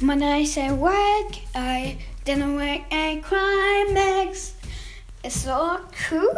When 0.00 0.22
I 0.22 0.44
say 0.44 0.70
work, 0.70 1.32
I 1.56 1.98
didn't 2.24 2.54
work 2.54 2.82
a 2.92 3.20
climax. 3.20 4.54
It's 5.24 5.42
so 5.42 5.80
cool. 6.08 6.28